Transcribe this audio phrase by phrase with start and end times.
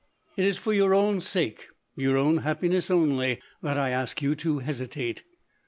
[0.35, 4.57] It is for your own sake, your own happiness only, that I ask you to
[4.57, 5.21] hesitate.